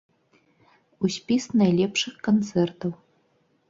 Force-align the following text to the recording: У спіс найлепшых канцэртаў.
У 1.05 1.11
спіс 1.17 1.43
найлепшых 1.63 2.13
канцэртаў. 2.33 2.91